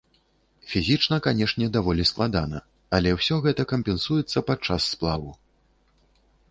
[0.71, 2.61] Фізічна, канешне, даволі складана,
[2.99, 5.31] але ўсё гэта кампенсуецца падчас сплаву.